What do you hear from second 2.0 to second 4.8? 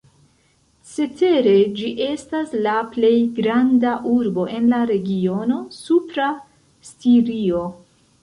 estas la plej granda urbo en la